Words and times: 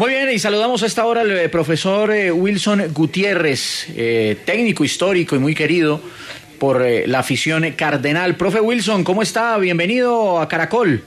Muy 0.00 0.14
bien, 0.14 0.30
y 0.30 0.38
saludamos 0.38 0.82
a 0.82 0.86
esta 0.86 1.04
hora 1.04 1.20
al 1.20 1.30
eh, 1.30 1.50
profesor 1.50 2.10
eh, 2.10 2.32
Wilson 2.32 2.90
Gutiérrez, 2.94 3.86
eh, 3.94 4.38
técnico 4.46 4.82
histórico 4.82 5.36
y 5.36 5.38
muy 5.38 5.54
querido 5.54 6.00
por 6.58 6.80
eh, 6.80 7.06
la 7.06 7.18
afición 7.18 7.70
cardenal. 7.72 8.34
Profe 8.34 8.62
Wilson, 8.62 9.04
¿cómo 9.04 9.20
está? 9.20 9.58
Bienvenido 9.58 10.40
a 10.40 10.48
Caracol. 10.48 11.02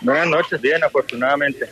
Buenas 0.00 0.28
noches, 0.28 0.58
bien, 0.62 0.82
afortunadamente. 0.82 1.68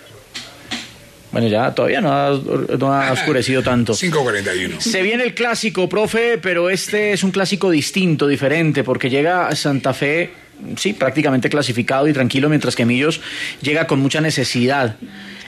Bueno, 1.32 1.48
ya 1.48 1.74
todavía 1.74 2.02
no 2.02 2.12
ha, 2.12 2.38
no 2.78 2.92
ha 2.92 3.12
oscurecido 3.12 3.62
tanto. 3.62 3.94
5.41. 3.94 4.80
Se 4.80 5.00
viene 5.00 5.24
el 5.24 5.34
clásico, 5.34 5.88
profe, 5.88 6.36
pero 6.36 6.68
este 6.68 7.14
es 7.14 7.24
un 7.24 7.30
clásico 7.30 7.70
distinto, 7.70 8.28
diferente, 8.28 8.84
porque 8.84 9.08
llega 9.08 9.48
a 9.48 9.56
Santa 9.56 9.94
Fe, 9.94 10.30
sí, 10.76 10.92
prácticamente 10.92 11.48
clasificado 11.48 12.06
y 12.06 12.12
tranquilo, 12.12 12.50
mientras 12.50 12.76
que 12.76 12.84
Millos 12.84 13.22
llega 13.62 13.86
con 13.86 14.00
mucha 14.00 14.20
necesidad. 14.20 14.96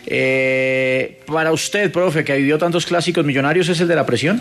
Eh, 0.06 1.20
para 1.26 1.52
usted, 1.52 1.90
profe, 1.90 2.24
que 2.24 2.36
vivió 2.36 2.58
tantos 2.58 2.86
clásicos 2.86 3.24
millonarios, 3.24 3.68
¿es 3.68 3.80
el 3.80 3.88
de 3.88 3.96
la 3.96 4.06
presión? 4.06 4.40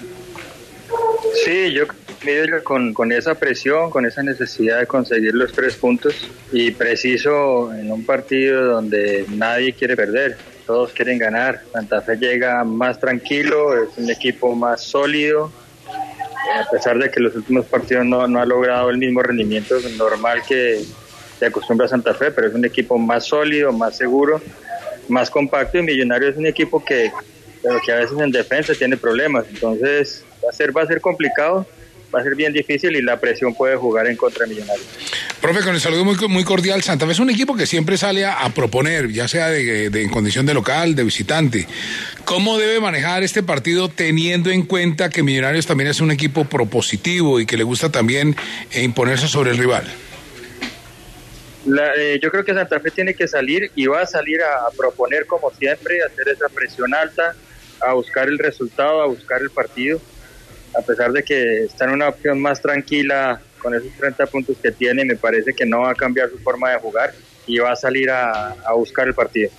Sí, 1.43 1.73
yo 1.73 1.85
creo 1.87 2.63
con, 2.63 2.93
con 2.93 3.11
esa 3.11 3.35
presión, 3.35 3.89
con 3.89 4.05
esa 4.05 4.23
necesidad 4.23 4.79
de 4.79 4.87
conseguir 4.87 5.33
los 5.35 5.51
tres 5.51 5.75
puntos 5.75 6.27
y 6.51 6.71
preciso 6.71 7.71
en 7.73 7.91
un 7.91 8.03
partido 8.03 8.63
donde 8.65 9.25
nadie 9.29 9.73
quiere 9.73 9.95
perder, 9.95 10.37
todos 10.65 10.91
quieren 10.91 11.19
ganar. 11.19 11.61
Santa 11.71 12.01
Fe 12.01 12.17
llega 12.17 12.63
más 12.63 12.99
tranquilo, 12.99 13.75
es 13.83 13.89
un 13.97 14.09
equipo 14.09 14.55
más 14.55 14.81
sólido, 14.81 15.51
a 15.87 16.69
pesar 16.71 16.97
de 16.97 17.11
que 17.11 17.19
los 17.19 17.35
últimos 17.35 17.65
partidos 17.65 18.05
no, 18.05 18.27
no 18.27 18.39
ha 18.39 18.45
logrado 18.45 18.89
el 18.89 18.97
mismo 18.97 19.21
rendimiento 19.21 19.75
normal 19.97 20.41
que 20.47 20.83
se 21.37 21.45
acostumbra 21.45 21.87
Santa 21.87 22.13
Fe, 22.13 22.31
pero 22.31 22.47
es 22.47 22.55
un 22.55 22.65
equipo 22.65 22.97
más 22.97 23.25
sólido, 23.25 23.71
más 23.71 23.97
seguro, 23.97 24.41
más 25.09 25.29
compacto 25.29 25.77
y 25.77 25.83
Millonario 25.83 26.29
es 26.29 26.37
un 26.37 26.45
equipo 26.45 26.83
que, 26.83 27.11
pero 27.61 27.79
que 27.85 27.91
a 27.91 27.95
veces 27.97 28.17
en 28.19 28.31
defensa 28.31 28.73
tiene 28.73 28.97
problemas, 28.97 29.45
entonces 29.49 30.23
va 30.43 30.49
a 30.49 30.53
ser, 30.53 30.75
va 30.75 30.81
a 30.83 30.87
ser 30.87 31.01
complicado, 31.01 31.65
va 32.13 32.19
a 32.19 32.23
ser 32.23 32.35
bien 32.35 32.53
difícil 32.53 32.95
y 32.95 33.01
la 33.01 33.19
presión 33.19 33.53
puede 33.53 33.75
jugar 33.75 34.07
en 34.07 34.15
contra 34.15 34.45
de 34.45 34.53
Millonarios. 34.53 34.87
Profe, 35.41 35.61
con 35.61 35.75
el 35.75 35.81
saludo 35.81 36.05
muy, 36.05 36.15
muy 36.27 36.43
cordial, 36.43 36.81
Santa 36.81 37.05
Fe 37.05 37.11
es 37.11 37.19
un 37.19 37.29
equipo 37.29 37.55
que 37.55 37.65
siempre 37.67 37.97
sale 37.97 38.25
a, 38.25 38.49
proponer, 38.49 39.11
ya 39.11 39.27
sea 39.27 39.49
de, 39.49 39.89
de- 39.91 40.01
en 40.01 40.09
condición 40.09 40.45
de 40.45 40.53
local, 40.55 40.95
de 40.95 41.03
visitante. 41.03 41.67
¿Cómo 42.23 42.57
debe 42.57 42.79
manejar 42.79 43.21
este 43.21 43.43
partido 43.43 43.89
teniendo 43.89 44.49
en 44.49 44.63
cuenta 44.63 45.09
que 45.09 45.21
Millonarios 45.21 45.67
también 45.67 45.89
es 45.89 45.99
un 46.01 46.09
equipo 46.09 46.45
propositivo 46.45 47.39
y 47.39 47.45
que 47.45 47.57
le 47.57 47.63
gusta 47.63 47.91
también 47.91 48.35
eh, 48.71 48.81
imponerse 48.81 49.27
sobre 49.27 49.51
el 49.51 49.57
rival? 49.57 49.85
La- 51.65 51.93
eh, 51.95 52.19
yo 52.21 52.29
creo 52.29 52.43
que 52.45 52.53
Santa 52.53 52.79
Fe 52.79 52.91
tiene 52.91 53.15
que 53.15 53.27
salir 53.27 53.71
y 53.75 53.87
va 53.87 54.01
a 54.01 54.05
salir 54.05 54.41
a, 54.43 54.71
proponer 54.77 55.25
como 55.27 55.51
siempre, 55.51 56.01
a 56.01 56.05
hacer 56.07 56.29
esa 56.29 56.47
presión 56.53 56.93
alta, 56.93 57.35
a 57.81 57.93
buscar 57.95 58.27
el 58.29 58.37
resultado, 58.39 59.01
a 59.01 59.07
buscar 59.07 59.41
el 59.41 59.51
partido, 59.51 59.99
a 60.79 60.83
pesar 60.83 61.11
de 61.11 61.23
que 61.23 61.63
está 61.65 61.85
en 61.85 61.91
una 61.93 62.09
opción 62.09 62.41
más 62.41 62.61
tranquila 62.61 63.43
con 63.57 63.73
esos 63.75 63.95
30 63.97 64.27
puntos 64.27 64.59
que 64.61 64.71
tiene, 64.73 65.05
me 65.05 65.17
parece 65.17 65.53
que 65.55 65.65
no 65.65 65.81
va 65.81 65.91
a 65.91 65.95
cambiar 65.95 66.29
su 66.29 66.39
forma 66.39 66.71
de 66.71 66.79
jugar 66.79 67.15
y 67.47 67.57
va 67.59 67.71
a 67.71 67.75
salir 67.75 68.11
a 68.11 68.55
buscar 68.75 69.07
el 69.07 69.15
partido. 69.15 69.51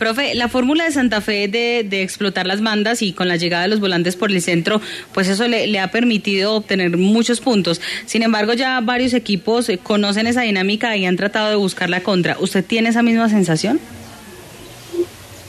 Profe, 0.00 0.34
la 0.34 0.48
fórmula 0.48 0.84
de 0.84 0.92
Santa 0.92 1.20
Fe 1.20 1.46
de, 1.46 1.84
de 1.86 2.00
explotar 2.00 2.46
las 2.46 2.62
bandas 2.62 3.02
y 3.02 3.12
con 3.12 3.28
la 3.28 3.36
llegada 3.36 3.64
de 3.64 3.68
los 3.68 3.80
volantes 3.80 4.16
por 4.16 4.30
el 4.30 4.40
centro, 4.40 4.80
pues 5.12 5.28
eso 5.28 5.46
le, 5.46 5.78
ha 5.78 5.90
permitido 5.90 6.54
obtener 6.54 6.96
muchos 6.96 7.42
puntos. 7.42 7.82
Sin 8.06 8.22
embargo, 8.22 8.54
ya 8.54 8.80
varios 8.80 9.12
equipos 9.12 9.68
eh, 9.68 9.76
conocen 9.76 10.26
esa 10.26 10.40
dinámica 10.40 10.96
y 10.96 11.04
han 11.04 11.16
tratado 11.16 11.50
de 11.50 11.56
buscar 11.56 11.90
la 11.90 12.02
contra. 12.02 12.38
¿Usted 12.40 12.64
tiene 12.64 12.88
esa 12.88 13.02
misma 13.02 13.28
sensación? 13.28 13.78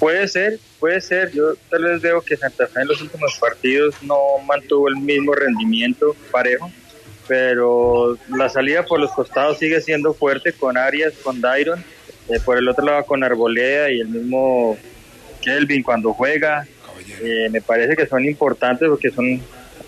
Puede 0.01 0.27
ser, 0.27 0.59
puede 0.81 0.99
ser. 0.99 1.31
Yo 1.31 1.53
tal 1.69 1.85
vez 1.85 2.01
veo 2.01 2.21
que 2.21 2.35
Santa 2.35 2.67
Fe 2.67 2.81
en 2.81 2.89
los 2.89 3.01
últimos 3.01 3.37
partidos 3.39 3.95
no 4.01 4.17
mantuvo 4.45 4.89
el 4.89 4.97
mismo 4.97 5.33
rendimiento 5.33 6.13
parejo, 6.29 6.69
pero 7.25 8.17
la 8.27 8.49
salida 8.49 8.85
por 8.85 8.99
los 8.99 9.11
costados 9.11 9.59
sigue 9.59 9.79
siendo 9.79 10.13
fuerte 10.13 10.51
con 10.51 10.75
Arias, 10.75 11.13
con 11.23 11.39
Dairon, 11.39 11.81
eh, 12.33 12.39
por 12.43 12.57
el 12.57 12.67
otro 12.67 12.85
lado 12.85 13.05
con 13.05 13.23
Arboleda 13.23 13.91
y 13.91 13.99
el 13.99 14.07
mismo 14.07 14.77
Kelvin 15.41 15.83
cuando 15.83 16.13
juega. 16.13 16.65
Eh, 17.21 17.49
me 17.49 17.61
parece 17.61 17.95
que 17.95 18.05
son 18.05 18.23
importantes 18.25 18.87
porque 18.87 19.09
son, 19.09 19.41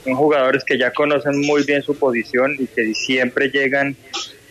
son 0.03 0.15
jugadores 0.15 0.63
que 0.63 0.77
ya 0.77 0.91
conocen 0.91 1.39
muy 1.41 1.63
bien 1.63 1.81
su 1.81 1.95
posición 1.95 2.55
y 2.59 2.67
que 2.67 2.93
siempre 2.93 3.49
llegan 3.49 3.95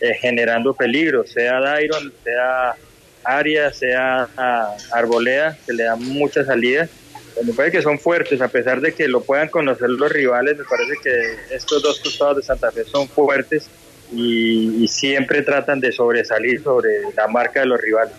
eh, 0.01 0.13
generando 0.19 0.73
peligro, 0.73 1.25
sea 1.25 1.59
Dairon, 1.59 2.11
sea 2.23 2.75
Arias, 3.23 3.77
sea 3.77 4.27
a 4.35 4.75
Arboleda, 4.91 5.57
que 5.65 5.73
le 5.73 5.83
da 5.83 5.95
mucha 5.95 6.43
salida. 6.43 6.89
Eh, 7.37 7.41
Me 7.45 7.53
parece 7.53 7.77
que 7.77 7.83
son 7.83 7.99
fuertes, 7.99 8.41
a 8.41 8.47
pesar 8.47 8.81
de 8.81 8.93
que 8.93 9.07
lo 9.07 9.21
puedan 9.21 9.49
conocer 9.49 9.89
los 9.89 10.11
rivales, 10.11 10.57
me 10.57 10.65
parece 10.65 10.93
que 11.01 11.55
estos 11.55 11.81
dos 11.81 11.99
costados 11.99 12.37
de 12.37 12.43
Santa 12.43 12.71
Fe 12.71 12.83
son 12.85 13.07
fuertes 13.07 13.69
y, 14.13 14.83
y 14.83 14.87
siempre 14.87 15.41
tratan 15.41 15.79
de 15.79 15.91
sobresalir 15.91 16.61
sobre 16.61 16.89
la 17.15 17.27
marca 17.27 17.61
de 17.61 17.65
los 17.65 17.81
rivales. 17.81 18.13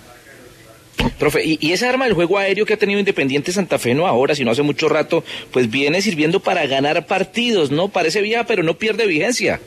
Profe, 1.19 1.45
y, 1.45 1.59
y 1.61 1.73
esa 1.73 1.89
arma 1.89 2.05
del 2.07 2.15
juego 2.15 2.39
aéreo 2.39 2.65
que 2.65 2.75
ha 2.75 2.79
tenido 2.79 2.99
Independiente 2.99 3.53
Santa 3.53 3.79
Fe, 3.79 3.95
no 3.95 4.07
ahora, 4.07 4.35
sino 4.35 4.51
hace 4.51 4.63
mucho 4.63 4.89
rato, 4.89 5.23
pues 5.53 5.71
viene 5.71 6.01
sirviendo 6.03 6.41
para 6.41 6.67
ganar 6.67 7.07
partidos, 7.07 7.71
¿no? 7.71 7.89
Parece 7.89 8.21
vieja, 8.23 8.45
pero 8.45 8.63
no 8.63 8.79
pierde 8.79 9.07
vigencia. 9.07 9.61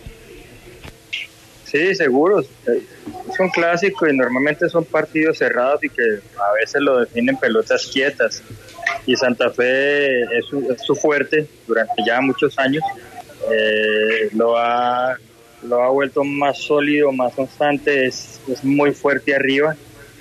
Sí, 1.66 1.94
seguro. 1.96 2.42
Eh, 2.42 2.82
Es 3.30 3.40
un 3.40 3.50
clásico 3.50 4.08
y 4.08 4.16
normalmente 4.16 4.70
son 4.70 4.86
partidos 4.86 5.38
cerrados 5.38 5.84
y 5.84 5.90
que 5.90 6.02
a 6.02 6.54
veces 6.60 6.82
lo 6.82 7.00
definen 7.02 7.36
pelotas 7.38 7.88
quietas. 7.88 8.42
Y 9.06 9.16
Santa 9.16 9.50
Fe 9.50 10.22
es 10.24 10.46
su, 10.50 10.72
es 10.72 10.82
su 10.82 10.96
fuerte 10.96 11.46
durante 11.68 12.04
ya 12.06 12.22
muchos 12.22 12.58
años. 12.58 12.84
Eh, 13.52 14.30
lo, 14.34 14.58
ha, 14.58 15.18
lo 15.68 15.84
ha 15.84 15.90
vuelto 15.90 16.24
más 16.24 16.58
sólido, 16.58 17.12
más 17.12 17.34
constante, 17.34 18.06
es, 18.06 18.40
es 18.48 18.64
muy 18.64 18.92
fuerte 18.92 19.36
arriba 19.36 19.76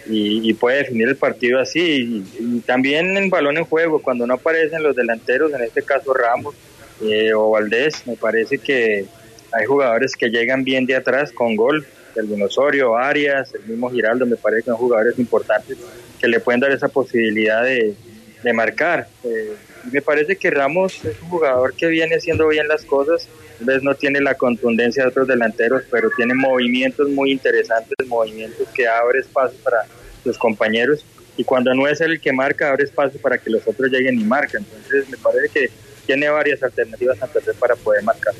y, 0.08 0.54
puede 0.54 0.78
definir 0.78 1.08
el 1.08 1.16
partido 1.16 1.60
así. 1.60 2.24
También 2.64 3.16
en 3.16 3.28
balón 3.30 3.56
en 3.56 3.64
juego, 3.64 4.00
cuando 4.00 4.26
no 4.26 4.34
aparecen 4.34 4.82
los 4.82 4.94
delanteros, 4.94 5.52
en 5.52 5.62
este 5.62 5.82
caso 5.82 6.14
Ramos 6.14 6.54
eh, 7.02 7.32
o 7.34 7.50
Valdés, 7.50 8.06
me 8.06 8.16
parece 8.16 8.58
que 8.58 9.06
hay 9.52 9.66
jugadores 9.66 10.14
que 10.16 10.28
llegan 10.28 10.64
bien 10.64 10.86
de 10.86 10.96
atrás 10.96 11.32
con 11.32 11.56
gol. 11.56 11.86
El 12.14 12.28
Dinosaurio, 12.28 12.96
Arias, 12.96 13.54
el 13.54 13.68
mismo 13.68 13.90
Giraldo, 13.90 14.24
me 14.24 14.36
parece 14.36 14.62
que 14.62 14.70
son 14.70 14.78
jugadores 14.78 15.18
importantes 15.18 15.76
que 16.18 16.28
le 16.28 16.40
pueden 16.40 16.60
dar 16.60 16.72
esa 16.72 16.88
posibilidad 16.88 17.62
de, 17.62 17.94
de 18.42 18.52
marcar. 18.52 19.08
Eh, 19.24 19.54
me 19.92 20.02
parece 20.02 20.36
que 20.36 20.50
Ramos 20.50 21.04
es 21.04 21.20
un 21.22 21.28
jugador 21.28 21.74
que 21.74 21.86
viene 21.86 22.16
haciendo 22.16 22.48
bien 22.48 22.69
las 22.69 22.84
cosas. 22.84 23.28
Tal 23.58 23.66
vez 23.66 23.82
no 23.82 23.94
tiene 23.94 24.20
la 24.20 24.34
contundencia 24.34 25.02
de 25.02 25.08
otros 25.08 25.28
delanteros, 25.28 25.82
pero 25.91 26.10
tiene 26.16 26.34
movimientos 26.34 27.08
muy 27.08 27.32
interesantes, 27.32 27.94
movimientos 28.06 28.69
que 28.75 28.86
abre 28.86 29.20
espacio 29.20 29.58
para 29.62 29.78
los 30.25 30.36
compañeros. 30.38 31.04
Y 31.36 31.44
cuando 31.44 31.75
no 31.75 31.87
es 31.87 32.00
él 32.00 32.12
el 32.12 32.20
que 32.20 32.32
marca, 32.32 32.70
abre 32.70 32.84
espacio 32.84 33.20
para 33.20 33.38
que 33.38 33.50
los 33.50 33.66
otros 33.66 33.90
lleguen 33.90 34.20
y 34.20 34.25
marquen. 34.25 34.64
Entonces, 34.75 35.08
me 35.08 35.16
parece 35.16 35.49
que 35.49 35.70
tiene 36.06 36.28
varias 36.28 36.62
alternativas 36.62 37.19
Santa 37.19 37.40
Fe 37.40 37.52
para 37.55 37.76
poder 37.76 38.02
marcar. 38.02 38.34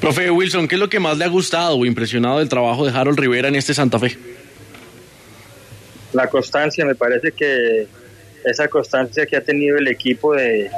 Profe 0.00 0.30
Wilson, 0.30 0.68
¿qué 0.68 0.76
es 0.76 0.80
lo 0.80 0.88
que 0.88 1.00
más 1.00 1.18
le 1.18 1.24
ha 1.24 1.28
gustado 1.28 1.76
o 1.76 1.84
impresionado 1.84 2.38
del 2.38 2.48
trabajo 2.48 2.86
de 2.86 2.96
Harold 2.96 3.18
Rivera 3.18 3.48
en 3.48 3.56
este 3.56 3.74
Santa 3.74 3.98
Fe? 3.98 4.16
la 6.12 6.28
constancia, 6.28 6.84
me 6.84 6.94
parece 6.94 7.32
que 7.32 7.86
esa 8.44 8.68
constancia 8.68 9.26
que 9.26 9.36
ha 9.36 9.40
tenido 9.40 9.78
el 9.78 9.88
equipo 9.88 10.34
de, 10.34 10.70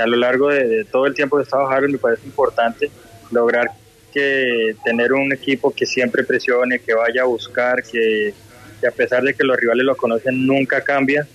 a 0.00 0.06
lo 0.06 0.16
largo 0.16 0.48
de, 0.48 0.84
todo 0.84 1.06
el 1.06 1.14
tiempo 1.14 1.36
que 1.36 1.44
estaba 1.44 1.72
Harold 1.72 1.92
me 1.92 1.98
parece 1.98 2.26
importante 2.26 2.90
lograr 3.30 3.70
que 4.12 4.74
tener 4.84 5.12
un 5.12 5.32
equipo 5.32 5.70
que 5.70 5.86
siempre 5.86 6.24
presione, 6.24 6.78
que 6.78 6.94
vaya 6.94 7.22
a 7.22 7.26
buscar, 7.26 7.82
que, 7.82 8.32
a 8.86 8.90
pesar 8.90 9.22
de 9.22 9.34
que 9.34 9.44
los 9.44 9.56
rivales 9.56 9.84
lo 9.84 9.96
conocen 9.96 10.46
nunca 10.46 10.80
cambia, 10.80 11.26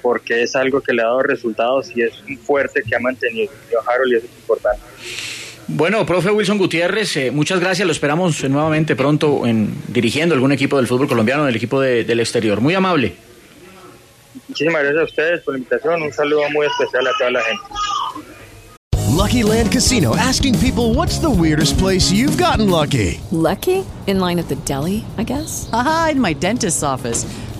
porque 0.00 0.42
es 0.42 0.56
algo 0.56 0.80
que 0.80 0.92
le 0.92 1.02
ha 1.02 1.06
dado 1.06 1.22
resultados 1.22 1.94
y 1.94 2.02
es 2.02 2.12
un 2.28 2.38
fuerte 2.38 2.82
que 2.82 2.96
ha 2.96 2.98
mantenido 2.98 3.52
Harold 3.86 4.12
y 4.12 4.16
eso 4.16 4.26
es 4.26 4.38
importante. 4.38 4.80
Bueno, 5.68 6.04
profe 6.04 6.30
Wilson 6.30 6.58
Gutiérrez, 6.58 7.16
eh, 7.16 7.30
muchas 7.30 7.60
gracias. 7.60 7.86
Lo 7.86 7.92
esperamos 7.92 8.42
nuevamente 8.48 8.96
pronto 8.96 9.46
en, 9.46 9.72
dirigiendo 9.88 10.34
algún 10.34 10.52
equipo 10.52 10.76
del 10.76 10.86
fútbol 10.86 11.06
colombiano, 11.06 11.44
del 11.46 11.54
equipo 11.54 11.80
de, 11.80 12.04
del 12.04 12.20
exterior. 12.20 12.60
Muy 12.60 12.74
amable. 12.74 13.14
Muchísimas 14.52 14.82
gracias 14.82 15.00
a 15.00 15.04
ustedes 15.04 15.40
por 15.44 15.54
la 15.54 15.58
invitación. 15.58 16.02
Un 16.02 16.12
saludo 16.12 16.42
muy 16.50 16.66
especial 16.66 17.06
a 17.06 17.12
toda 17.16 17.30
la 17.30 17.40
gente. 17.40 17.62
Lucky 19.08 19.42
Land 19.42 19.72
Casino 19.72 20.14
asking 20.14 20.58
people 20.58 20.92
what's 20.94 21.18
the 21.18 21.30
weirdest 21.30 21.78
place 21.78 22.12
you've 22.12 22.36
gotten 22.36 22.68
lucky? 22.68 23.18
Lucky? 23.30 23.82
In 24.06 24.20
line 24.20 24.38
at 24.38 24.48
the 24.48 24.56
deli, 24.66 25.06
I 25.16 25.24
guess? 25.24 25.70
Aha, 25.72 26.10
in 26.12 26.20
my 26.20 26.34
dentist's 26.34 26.82
office. 26.82 27.24